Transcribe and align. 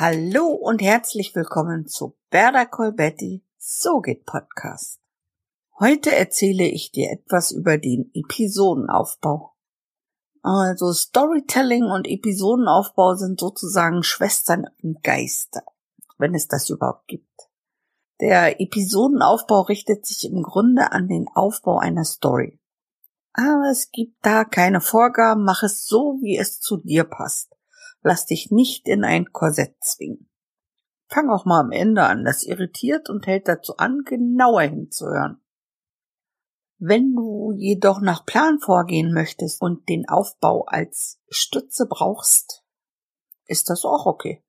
Hallo 0.00 0.52
und 0.52 0.80
herzlich 0.80 1.34
willkommen 1.34 1.88
zu 1.88 2.16
Berda 2.30 2.66
Colbetti 2.66 3.42
So 3.58 4.00
geht 4.00 4.26
Podcast. 4.26 5.00
Heute 5.80 6.14
erzähle 6.14 6.66
ich 6.66 6.92
dir 6.92 7.10
etwas 7.10 7.50
über 7.50 7.78
den 7.78 8.08
Episodenaufbau. 8.14 9.56
Also 10.40 10.92
Storytelling 10.92 11.82
und 11.82 12.06
Episodenaufbau 12.06 13.16
sind 13.16 13.40
sozusagen 13.40 14.04
Schwestern 14.04 14.68
im 14.76 15.00
Geiste, 15.02 15.62
wenn 16.16 16.32
es 16.32 16.46
das 16.46 16.70
überhaupt 16.70 17.08
gibt. 17.08 17.48
Der 18.20 18.60
Episodenaufbau 18.60 19.62
richtet 19.62 20.06
sich 20.06 20.30
im 20.30 20.44
Grunde 20.44 20.92
an 20.92 21.08
den 21.08 21.26
Aufbau 21.34 21.78
einer 21.78 22.04
Story. 22.04 22.60
Aber 23.32 23.68
es 23.68 23.90
gibt 23.90 24.24
da 24.24 24.44
keine 24.44 24.80
Vorgaben, 24.80 25.42
mach 25.42 25.64
es 25.64 25.86
so, 25.86 26.18
wie 26.20 26.38
es 26.38 26.60
zu 26.60 26.76
dir 26.76 27.02
passt. 27.02 27.57
Lass 28.02 28.26
dich 28.26 28.50
nicht 28.50 28.88
in 28.88 29.04
ein 29.04 29.32
Korsett 29.32 29.76
zwingen. 29.80 30.30
Fang 31.08 31.30
auch 31.30 31.44
mal 31.44 31.60
am 31.60 31.72
Ende 31.72 32.04
an, 32.04 32.24
das 32.24 32.44
irritiert 32.44 33.08
und 33.08 33.26
hält 33.26 33.48
dazu 33.48 33.76
an, 33.76 34.02
genauer 34.04 34.62
hinzuhören. 34.62 35.40
Wenn 36.78 37.14
du 37.14 37.52
jedoch 37.56 38.00
nach 38.00 38.24
Plan 38.24 38.60
vorgehen 38.60 39.12
möchtest 39.12 39.60
und 39.60 39.88
den 39.88 40.08
Aufbau 40.08 40.64
als 40.66 41.18
Stütze 41.28 41.86
brauchst, 41.88 42.62
ist 43.46 43.68
das 43.68 43.84
auch 43.84 44.06
okay. 44.06 44.44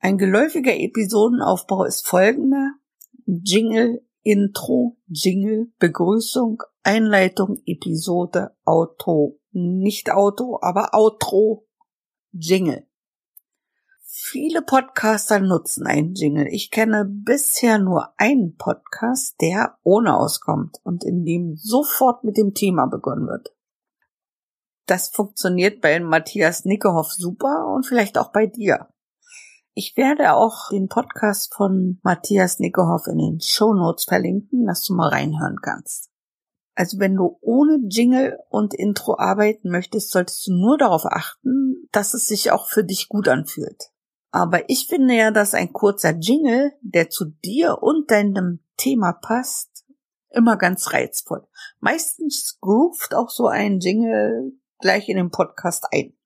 Ein 0.00 0.18
geläufiger 0.18 0.74
Episodenaufbau 0.74 1.84
ist 1.84 2.08
folgender. 2.08 2.72
Jingle, 3.26 4.04
Intro, 4.22 4.96
Jingle, 5.06 5.72
Begrüßung, 5.78 6.62
Einleitung, 6.82 7.62
Episode, 7.66 8.56
Auto, 8.64 9.38
nicht 9.52 10.10
Auto, 10.10 10.58
aber 10.62 10.94
Outro, 10.94 11.66
Jingle. 12.32 12.86
Viele 14.02 14.62
Podcaster 14.62 15.40
nutzen 15.40 15.86
einen 15.86 16.14
Jingle. 16.14 16.46
Ich 16.48 16.70
kenne 16.70 17.04
bisher 17.04 17.78
nur 17.78 18.12
einen 18.18 18.56
Podcast, 18.56 19.40
der 19.40 19.78
ohne 19.82 20.16
auskommt 20.16 20.78
und 20.84 21.04
in 21.04 21.24
dem 21.24 21.56
sofort 21.56 22.22
mit 22.22 22.36
dem 22.36 22.54
Thema 22.54 22.86
begonnen 22.86 23.26
wird. 23.26 23.54
Das 24.86 25.08
funktioniert 25.08 25.80
bei 25.80 25.98
Matthias 26.00 26.64
Nickehoff 26.64 27.12
super 27.12 27.72
und 27.74 27.86
vielleicht 27.86 28.18
auch 28.18 28.30
bei 28.32 28.46
dir. 28.46 28.88
Ich 29.74 29.96
werde 29.96 30.34
auch 30.34 30.70
den 30.70 30.88
Podcast 30.88 31.54
von 31.54 32.00
Matthias 32.02 32.58
Nickehoff 32.58 33.06
in 33.06 33.18
den 33.18 33.40
Show 33.40 33.72
Notes 33.72 34.04
verlinken, 34.04 34.66
dass 34.66 34.84
du 34.84 34.94
mal 34.94 35.08
reinhören 35.08 35.58
kannst. 35.62 36.09
Also 36.80 36.98
wenn 36.98 37.14
du 37.14 37.36
ohne 37.42 37.78
Jingle 37.90 38.38
und 38.48 38.72
Intro 38.72 39.18
arbeiten 39.18 39.68
möchtest, 39.68 40.10
solltest 40.10 40.46
du 40.46 40.54
nur 40.54 40.78
darauf 40.78 41.04
achten, 41.04 41.86
dass 41.92 42.14
es 42.14 42.26
sich 42.26 42.52
auch 42.52 42.70
für 42.70 42.84
dich 42.84 43.10
gut 43.10 43.28
anfühlt. 43.28 43.90
Aber 44.30 44.70
ich 44.70 44.86
finde 44.86 45.12
ja, 45.12 45.30
dass 45.30 45.52
ein 45.52 45.74
kurzer 45.74 46.16
Jingle, 46.18 46.72
der 46.80 47.10
zu 47.10 47.26
dir 47.44 47.82
und 47.82 48.10
deinem 48.10 48.60
Thema 48.78 49.12
passt, 49.12 49.84
immer 50.30 50.56
ganz 50.56 50.94
reizvoll. 50.94 51.46
Meistens 51.80 52.56
groovt 52.62 53.14
auch 53.14 53.28
so 53.28 53.46
ein 53.46 53.80
Jingle 53.80 54.54
gleich 54.78 55.10
in 55.10 55.18
den 55.18 55.30
Podcast 55.30 55.84
ein. 55.92 56.16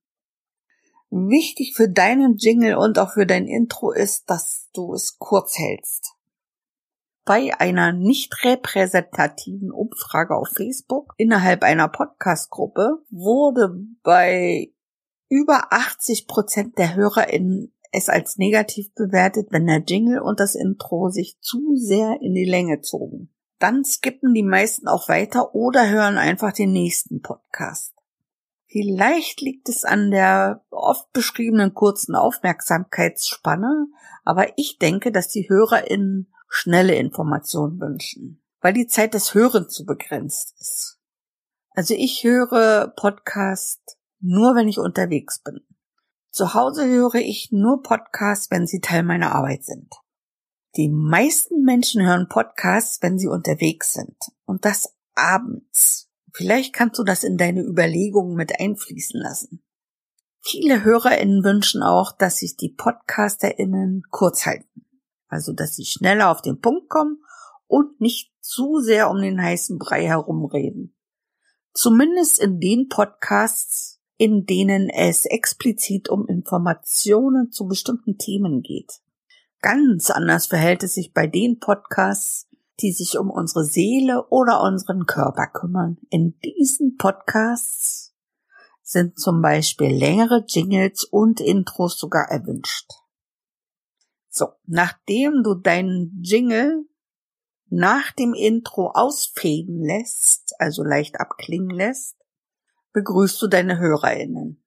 Wichtig 1.11 1.75
für 1.75 1.89
deinen 1.89 2.37
Jingle 2.37 2.77
und 2.77 3.01
auch 3.01 3.15
für 3.15 3.27
dein 3.27 3.49
Intro 3.49 3.91
ist, 3.91 4.31
dass 4.31 4.69
du 4.73 4.95
es 4.95 5.19
kurz 5.19 5.59
hältst. 5.59 6.14
Bei 7.25 7.58
einer 7.58 7.92
nicht 7.92 8.44
repräsentativen 8.44 9.70
Umfrage 9.70 10.36
auf 10.36 10.48
Facebook 10.55 11.14
innerhalb 11.17 11.62
einer 11.62 11.89
Podcast-Gruppe 11.89 13.03
wurde 13.08 13.78
bei 14.03 14.72
über 15.30 15.72
80 15.72 16.27
Prozent 16.27 16.77
der 16.77 16.95
HörerInnen 16.95 17.72
es 17.92 18.08
als 18.08 18.36
negativ 18.36 18.92
bewertet, 18.95 19.48
wenn 19.51 19.67
der 19.67 19.79
Jingle 19.79 20.20
und 20.20 20.40
das 20.40 20.55
Intro 20.55 21.08
sich 21.08 21.39
zu 21.40 21.77
sehr 21.77 22.18
in 22.20 22.34
die 22.34 22.45
Länge 22.45 22.80
zogen. 22.80 23.33
Dann 23.58 23.84
skippen 23.84 24.34
die 24.34 24.42
meisten 24.42 24.89
auch 24.89 25.08
weiter 25.08 25.55
oder 25.55 25.89
hören 25.89 26.18
einfach 26.18 26.52
den 26.52 26.73
nächsten 26.73 27.23
Podcast. 27.23 27.95
Vielleicht 28.67 29.40
liegt 29.40 29.68
es 29.68 29.84
an 29.84 30.11
der 30.11 30.64
oft 30.70 31.11
beschriebenen 31.13 31.73
kurzen 31.73 32.17
Aufmerksamkeitsspanne, 32.17 33.86
aber 34.24 34.58
ich 34.58 34.79
denke, 34.79 35.13
dass 35.13 35.29
die 35.29 35.48
HörerInnen 35.48 36.33
schnelle 36.55 36.95
Informationen 36.95 37.81
wünschen, 37.81 38.42
weil 38.61 38.73
die 38.73 38.87
Zeit 38.87 39.15
des 39.15 39.35
Hörens 39.35 39.75
zu 39.75 39.85
begrenzt 39.85 40.55
ist. 40.61 41.01
Also 41.70 41.95
ich 41.95 42.23
höre 42.23 42.92
Podcast 42.97 43.98
nur, 44.20 44.55
wenn 44.55 44.69
ich 44.69 44.79
unterwegs 44.79 45.43
bin. 45.43 45.61
Zu 46.31 46.55
Hause 46.55 46.87
höre 46.87 47.17
ich 47.17 47.51
nur 47.51 47.83
Podcasts, 47.83 48.51
wenn 48.53 48.69
sie 48.69 48.81
Teil 48.81 49.03
meiner 49.03 49.35
Arbeit 49.35 49.64
sind. 49.64 49.93
Die 50.77 50.89
meisten 50.89 51.63
Menschen 51.63 52.05
hören 52.07 52.29
Podcasts, 52.29 53.03
wenn 53.03 53.19
sie 53.19 53.29
unterwegs 53.29 53.93
sind. 53.93 54.17
Und 54.45 54.64
das 54.64 54.95
abends. 55.14 56.09
Vielleicht 56.33 56.73
kannst 56.73 56.98
du 56.98 57.05
das 57.05 57.25
in 57.25 57.37
deine 57.37 57.63
Überlegungen 57.63 58.37
mit 58.37 58.61
einfließen 58.61 59.20
lassen. 59.20 59.64
Viele 60.41 60.85
HörerInnen 60.85 61.43
wünschen 61.43 61.83
auch, 61.83 62.13
dass 62.13 62.39
sich 62.39 62.57
die 62.57 62.69
PodcasterInnen 62.69 64.03
kurz 64.11 64.47
halten. 64.47 64.85
Also, 65.34 65.52
dass 65.52 65.74
sie 65.74 65.84
schneller 65.84 66.30
auf 66.30 66.42
den 66.42 66.61
Punkt 66.61 66.89
kommen 66.89 67.18
und 67.67 68.00
nicht 68.00 68.33
zu 68.40 68.78
sehr 68.78 69.11
um 69.11 69.20
den 69.20 69.42
heißen 69.42 69.78
Brei 69.78 70.06
herumreden. 70.06 70.95
Zumindest 71.72 72.40
in 72.40 72.61
den 72.61 72.89
Podcasts, 72.89 74.00
in 74.17 74.46
denen 74.46 74.89
es 74.90 75.24
explizit 75.24 76.08
um 76.08 76.28
Informationen 76.28 77.50
zu 77.50 77.67
bestimmten 77.67 78.17
Themen 78.17 78.62
geht. 78.62 79.00
Ganz 79.61 80.11
anders 80.11 80.46
verhält 80.46 80.84
es 80.84 80.95
sich 80.95 81.12
bei 81.12 81.27
den 81.27 81.58
Podcasts, 81.58 82.46
die 82.80 82.92
sich 82.92 83.18
um 83.18 83.28
unsere 83.28 83.64
Seele 83.64 84.28
oder 84.28 84.62
unseren 84.62 85.06
Körper 85.06 85.48
kümmern. 85.48 85.98
In 86.11 86.39
diesen 86.45 86.96
Podcasts 86.96 88.14
sind 88.83 89.18
zum 89.18 89.42
Beispiel 89.42 89.90
längere 89.90 90.45
Jingles 90.46 91.02
und 91.02 91.40
Intros 91.40 91.98
sogar 91.98 92.28
erwünscht. 92.28 93.04
So, 94.36 94.48
nachdem 94.67 95.45
du 95.45 95.55
deinen 95.55 96.20
Jingle 96.20 96.89
nach 97.68 98.11
dem 98.11 98.34
Intro 98.34 98.90
ausfäden 98.92 99.78
lässt, 99.80 100.56
also 100.58 100.83
leicht 100.83 101.20
abklingen 101.20 101.70
lässt, 101.70 102.17
begrüßt 102.92 103.40
du 103.40 103.46
deine 103.46 103.78
HörerInnen. 103.78 104.61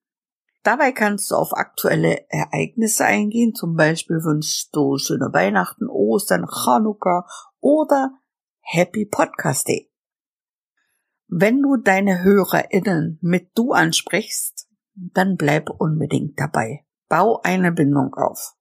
Dabei 0.62 0.92
kannst 0.92 1.30
du 1.30 1.34
auf 1.34 1.52
aktuelle 1.52 2.24
Ereignisse 2.30 3.04
eingehen, 3.04 3.54
zum 3.54 3.76
Beispiel 3.76 4.24
wünschst 4.24 4.74
du 4.74 4.96
schöne 4.96 5.34
Weihnachten, 5.34 5.86
Ostern, 5.86 6.46
Chanukka 6.46 7.26
oder 7.60 8.12
Happy 8.60 9.04
Podcast 9.04 9.68
Day. 9.68 9.92
Wenn 11.26 11.60
du 11.60 11.76
deine 11.76 12.22
HörerInnen 12.22 13.18
mit 13.20 13.50
du 13.54 13.72
ansprichst, 13.72 14.66
dann 14.94 15.36
bleib 15.36 15.68
unbedingt 15.68 16.40
dabei. 16.40 16.86
Bau 17.10 17.42
eine 17.42 17.70
Bindung 17.70 18.14
auf. 18.14 18.57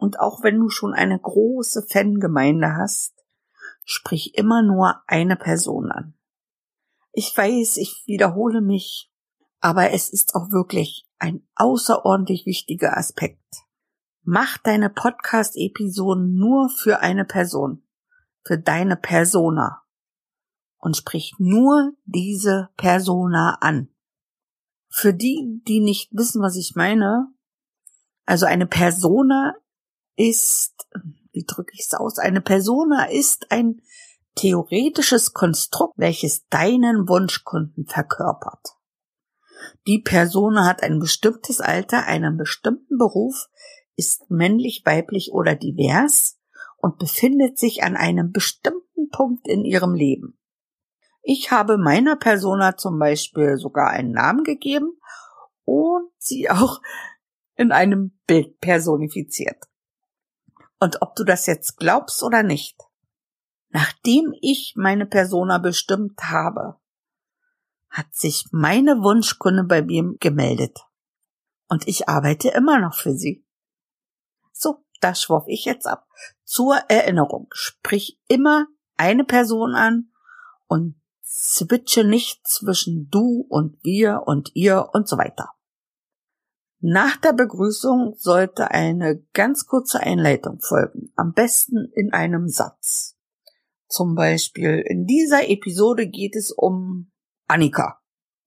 Und 0.00 0.18
auch 0.18 0.42
wenn 0.42 0.58
du 0.58 0.70
schon 0.70 0.94
eine 0.94 1.18
große 1.18 1.86
Fangemeinde 1.90 2.74
hast, 2.74 3.12
sprich 3.84 4.34
immer 4.34 4.62
nur 4.62 5.02
eine 5.06 5.36
Person 5.36 5.92
an. 5.92 6.14
Ich 7.12 7.36
weiß, 7.36 7.76
ich 7.76 8.04
wiederhole 8.06 8.62
mich, 8.62 9.12
aber 9.60 9.90
es 9.90 10.08
ist 10.10 10.34
auch 10.34 10.50
wirklich 10.52 11.06
ein 11.18 11.46
außerordentlich 11.54 12.46
wichtiger 12.46 12.96
Aspekt. 12.96 13.44
Mach 14.22 14.56
deine 14.56 14.88
Podcast-Episoden 14.88 16.34
nur 16.34 16.70
für 16.70 17.00
eine 17.00 17.26
Person, 17.26 17.86
für 18.42 18.56
deine 18.56 18.96
Persona 18.96 19.82
und 20.78 20.96
sprich 20.96 21.34
nur 21.36 21.92
diese 22.06 22.70
Persona 22.78 23.58
an. 23.60 23.90
Für 24.88 25.12
die, 25.12 25.60
die 25.68 25.80
nicht 25.80 26.10
wissen, 26.14 26.40
was 26.40 26.56
ich 26.56 26.72
meine, 26.74 27.28
also 28.24 28.46
eine 28.46 28.66
Persona 28.66 29.56
ist, 30.16 30.88
wie 31.32 31.44
drücke 31.44 31.72
ich 31.74 31.86
es 31.86 31.94
aus, 31.94 32.18
eine 32.18 32.40
Persona 32.40 33.10
ist 33.10 33.50
ein 33.50 33.82
theoretisches 34.34 35.32
Konstrukt, 35.32 35.94
welches 35.96 36.46
deinen 36.48 37.08
Wunschkunden 37.08 37.86
verkörpert. 37.86 38.76
Die 39.86 39.98
Person 39.98 40.64
hat 40.64 40.82
ein 40.82 40.98
bestimmtes 40.98 41.60
Alter, 41.60 42.06
einen 42.06 42.36
bestimmten 42.36 42.96
Beruf, 42.96 43.48
ist 43.96 44.30
männlich, 44.30 44.82
weiblich 44.84 45.32
oder 45.32 45.54
divers 45.54 46.38
und 46.78 46.98
befindet 46.98 47.58
sich 47.58 47.82
an 47.82 47.96
einem 47.96 48.32
bestimmten 48.32 49.10
Punkt 49.10 49.46
in 49.46 49.64
ihrem 49.64 49.94
Leben. 49.94 50.38
Ich 51.22 51.50
habe 51.50 51.76
meiner 51.76 52.16
Persona 52.16 52.76
zum 52.76 52.98
Beispiel 52.98 53.58
sogar 53.58 53.90
einen 53.90 54.12
Namen 54.12 54.44
gegeben 54.44 54.98
und 55.64 56.10
sie 56.16 56.48
auch 56.48 56.80
in 57.56 57.72
einem 57.72 58.18
Bild 58.26 58.58
personifiziert. 58.60 59.69
Und 60.80 61.02
ob 61.02 61.14
du 61.14 61.24
das 61.24 61.46
jetzt 61.46 61.76
glaubst 61.76 62.22
oder 62.22 62.42
nicht, 62.42 62.76
Nachdem 63.70 64.34
ich 64.40 64.74
meine 64.76 65.06
Persona 65.06 65.58
bestimmt 65.58 66.20
habe, 66.24 66.76
hat 67.88 68.12
sich 68.14 68.46
meine 68.50 69.02
Wunschkunde 69.02 69.64
bei 69.64 69.82
mir 69.82 70.14
gemeldet. 70.18 70.80
Und 71.68 71.86
ich 71.86 72.08
arbeite 72.08 72.48
immer 72.48 72.80
noch 72.80 72.94
für 72.94 73.14
sie. 73.14 73.44
So, 74.52 74.84
da 75.00 75.14
schworf 75.14 75.44
ich 75.46 75.64
jetzt 75.64 75.86
ab. 75.86 76.08
Zur 76.44 76.76
Erinnerung, 76.88 77.48
sprich 77.52 78.18
immer 78.26 78.66
eine 78.96 79.24
Person 79.24 79.74
an 79.74 80.10
und 80.66 81.00
switche 81.24 82.02
nicht 82.02 82.46
zwischen 82.46 83.08
du 83.08 83.46
und 83.48 83.82
wir 83.84 84.24
und 84.26 84.50
ihr 84.54 84.90
und 84.92 85.08
so 85.08 85.16
weiter. 85.16 85.52
Nach 86.82 87.18
der 87.18 87.34
Begrüßung 87.34 88.14
sollte 88.16 88.70
eine 88.70 89.22
ganz 89.34 89.66
kurze 89.66 90.00
Einleitung 90.00 90.60
folgen, 90.60 91.12
am 91.14 91.34
besten 91.34 91.92
in 91.94 92.14
einem 92.14 92.48
Satz. 92.48 93.18
Zum 93.86 94.14
Beispiel, 94.14 94.82
in 94.86 95.04
dieser 95.04 95.50
Episode 95.50 96.08
geht 96.08 96.36
es 96.36 96.50
um 96.50 97.10
Annika. 97.46 98.00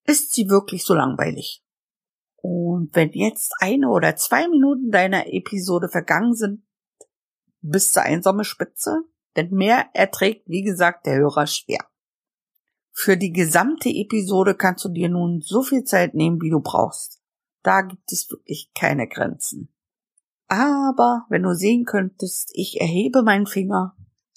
Ist 0.05 0.33
sie 0.33 0.49
wirklich 0.49 0.83
so 0.83 0.95
langweilig? 0.95 1.63
Und 2.37 2.89
wenn 2.93 3.11
jetzt 3.11 3.53
eine 3.59 3.89
oder 3.89 4.15
zwei 4.15 4.47
Minuten 4.47 4.89
deiner 4.89 5.31
Episode 5.31 5.87
vergangen 5.87 6.33
sind, 6.33 6.63
bist 7.61 7.95
du 7.95 8.01
einsame 8.01 8.45
Spitze? 8.45 9.03
Denn 9.35 9.51
mehr 9.51 9.89
erträgt, 9.93 10.47
wie 10.47 10.63
gesagt, 10.63 11.05
der 11.05 11.17
Hörer 11.17 11.45
schwer. 11.45 11.85
Für 12.91 13.15
die 13.15 13.31
gesamte 13.31 13.89
Episode 13.89 14.55
kannst 14.55 14.85
du 14.85 14.89
dir 14.89 15.09
nun 15.09 15.41
so 15.41 15.61
viel 15.61 15.83
Zeit 15.83 16.15
nehmen, 16.15 16.41
wie 16.41 16.49
du 16.49 16.59
brauchst. 16.59 17.22
Da 17.63 17.81
gibt 17.81 18.11
es 18.11 18.29
wirklich 18.29 18.71
keine 18.75 19.07
Grenzen. 19.07 19.73
Aber 20.47 21.25
wenn 21.29 21.43
du 21.43 21.55
sehen 21.55 21.85
könntest, 21.85 22.51
ich 22.53 22.79
erhebe 22.79 23.23
meinen 23.23 23.47
Finger, 23.47 23.95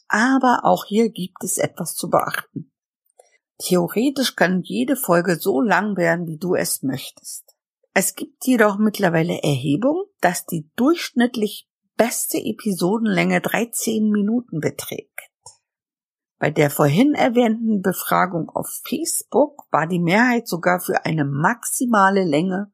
aber 0.08 0.60
auch 0.62 0.84
hier 0.86 1.10
gibt 1.10 1.42
es 1.42 1.58
etwas 1.58 1.94
zu 1.94 2.08
beachten. 2.08 2.72
Theoretisch 3.58 4.36
kann 4.36 4.62
jede 4.62 4.96
Folge 4.96 5.36
so 5.36 5.60
lang 5.60 5.96
werden, 5.96 6.26
wie 6.26 6.38
du 6.38 6.54
es 6.54 6.82
möchtest. 6.82 7.56
Es 7.94 8.14
gibt 8.14 8.46
jedoch 8.46 8.78
mittlerweile 8.78 9.42
Erhebungen, 9.42 10.04
dass 10.20 10.46
die 10.46 10.70
durchschnittlich 10.76 11.68
beste 11.96 12.38
Episodenlänge 12.38 13.40
13 13.40 14.10
Minuten 14.10 14.60
beträgt. 14.60 15.10
Bei 16.38 16.50
der 16.50 16.70
vorhin 16.70 17.14
erwähnten 17.14 17.80
Befragung 17.80 18.50
auf 18.50 18.68
Facebook 18.86 19.64
war 19.70 19.86
die 19.86 19.98
Mehrheit 19.98 20.46
sogar 20.46 20.80
für 20.80 21.06
eine 21.06 21.24
maximale 21.24 22.24
Länge 22.24 22.70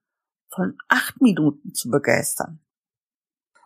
von 0.54 0.76
acht 0.88 1.20
Minuten 1.20 1.74
zu 1.74 1.90
begeistern. 1.90 2.60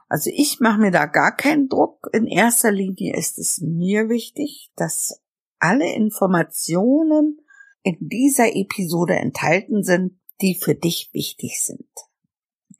Also 0.09 0.31
ich 0.33 0.61
mache 0.61 0.81
mir 0.81 0.91
da 0.93 1.06
gar 1.06 1.35
keinen 1.35 1.69
Druck. 1.69 2.09
In 2.12 2.27
erster 2.27 2.71
Linie 2.71 3.17
ist 3.17 3.38
es 3.38 3.61
mir 3.61 4.09
wichtig, 4.09 4.71
dass 4.77 5.21
alle 5.59 5.93
Informationen 5.94 7.41
in 7.83 7.97
dieser 8.00 8.55
Episode 8.55 9.17
enthalten 9.17 9.83
sind, 9.83 10.21
die 10.41 10.55
für 10.55 10.75
dich 10.75 11.11
wichtig 11.12 11.61
sind. 11.61 11.88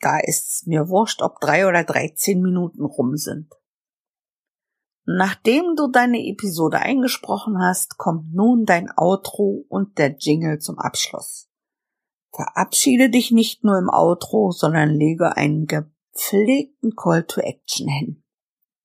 Da 0.01 0.19
ist 0.21 0.51
es 0.51 0.67
mir 0.67 0.89
wurscht, 0.89 1.23
ob 1.23 1.41
drei 1.41 1.67
oder 1.67 1.85
dreizehn 1.85 2.41
Minuten 2.43 2.85
rum 2.85 3.17
sind. 3.17 3.53
Nachdem 5.05 5.75
du 5.77 5.89
deine 5.89 6.19
Episode 6.27 6.81
eingesprochen 6.81 7.59
hast, 7.61 7.97
kommt 7.97 8.35
nun 8.35 8.65
dein 8.67 8.91
Outro 8.97 9.65
und 9.69 9.99
der 9.99 10.17
Jingle 10.19 10.59
zum 10.59 10.79
Abschluss. 10.79 11.49
Verabschiede 12.37 13.09
dich 13.09 13.31
nicht 13.31 13.65
nur 13.65 13.79
im 13.79 13.89
Outro, 13.89 14.51
sondern 14.51 14.91
lege 14.91 15.39
einen 15.39 15.67
gepflegten 15.67 16.95
Call 16.95 17.25
to 17.25 17.41
Action 17.41 17.89
hin. 17.89 18.23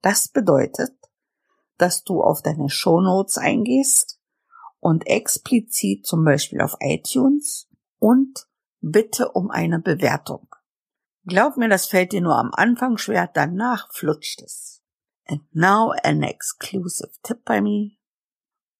Das 0.01 0.29
bedeutet, 0.29 0.93
dass 1.77 2.05
du 2.05 2.21
auf 2.21 2.41
deine 2.41 2.69
Show 2.69 3.01
Notes 3.01 3.37
eingehst 3.37 4.21
und 4.79 5.05
explizit 5.05 6.05
zum 6.05 6.23
Beispiel 6.23 6.61
auf 6.61 6.77
iTunes 6.79 7.67
und 7.99 8.47
bitte 8.79 9.29
um 9.33 9.51
eine 9.51 9.79
Bewertung. 9.79 10.47
Glaub 11.25 11.57
mir, 11.57 11.67
das 11.67 11.87
fällt 11.87 12.13
dir 12.13 12.21
nur 12.21 12.37
am 12.37 12.51
Anfang 12.53 12.97
schwer, 12.97 13.29
danach 13.31 13.91
flutscht 13.91 14.41
es. 14.41 14.81
And 15.27 15.43
now 15.53 15.93
an 16.03 16.23
exclusive 16.23 17.11
tip 17.21 17.43
by 17.43 17.59
me. 17.59 17.97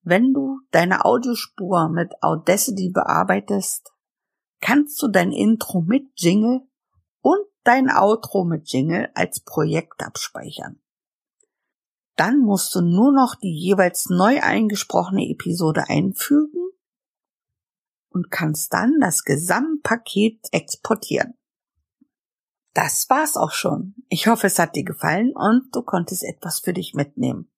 Wenn 0.02 0.34
du 0.34 0.62
deine 0.72 1.04
Audiospur 1.04 1.90
mit 1.90 2.14
Audacity 2.22 2.90
bearbeitest, 2.90 3.91
kannst 4.62 5.02
du 5.02 5.08
dein 5.08 5.32
Intro 5.32 5.82
mit 5.82 6.08
Jingle 6.16 6.62
und 7.22 7.46
dein 7.64 7.90
Outro 7.90 8.44
mit 8.46 8.72
Jingle 8.72 9.10
als 9.14 9.42
Projekt 9.42 10.02
abspeichern. 10.04 10.80
Dann 12.16 12.40
musst 12.40 12.74
du 12.76 12.82
nur 12.82 13.12
noch 13.12 13.36
die 13.36 13.54
jeweils 13.54 14.10
neu 14.10 14.42
eingesprochene 14.42 15.28
Episode 15.30 15.90
einfügen 15.90 16.70
und 18.10 18.30
kannst 18.30 18.74
dann 18.74 19.00
das 19.00 19.24
Gesamtpaket 19.24 20.48
exportieren. 20.52 21.34
Das 22.74 23.10
war's 23.10 23.36
auch 23.36 23.52
schon. 23.52 23.96
Ich 24.08 24.28
hoffe, 24.28 24.48
es 24.48 24.60
hat 24.60 24.76
dir 24.76 24.84
gefallen 24.84 25.34
und 25.36 25.76
du 25.76 25.82
konntest 25.82 26.24
etwas 26.24 26.60
für 26.60 26.74
dich 26.74 26.94
mitnehmen. 26.94 27.51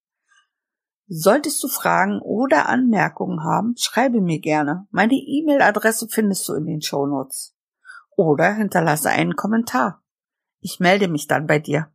Solltest 1.16 1.64
du 1.64 1.68
Fragen 1.68 2.20
oder 2.22 2.68
Anmerkungen 2.68 3.44
haben, 3.44 3.76
schreibe 3.78 4.20
mir 4.20 4.40
gerne. 4.40 4.88
Meine 4.90 5.14
E-Mail-Adresse 5.14 6.08
findest 6.10 6.50
du 6.50 6.54
in 6.54 6.66
den 6.66 6.82
Show 6.82 7.06
Notes. 7.06 7.56
Oder 8.16 8.56
hinterlasse 8.56 9.12
einen 9.12 9.36
Kommentar. 9.36 10.02
Ich 10.60 10.80
melde 10.80 11.08
mich 11.08 11.28
dann 11.28 11.46
bei 11.46 11.60
dir. 11.60 11.94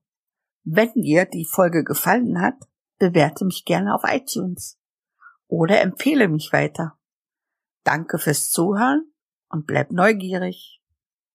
Wenn 0.62 0.92
dir 0.94 1.24
die 1.24 1.44
Folge 1.44 1.82
gefallen 1.82 2.40
hat, 2.40 2.54
bewerte 3.00 3.44
mich 3.44 3.64
gerne 3.64 3.92
auf 3.92 4.02
iTunes. 4.04 4.78
Oder 5.48 5.80
empfehle 5.80 6.28
mich 6.28 6.52
weiter. 6.52 6.96
Danke 7.82 8.18
fürs 8.18 8.50
Zuhören 8.50 9.12
und 9.48 9.66
bleib 9.66 9.90
neugierig. 9.90 10.80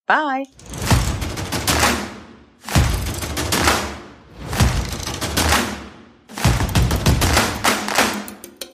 Bye! 0.06 0.46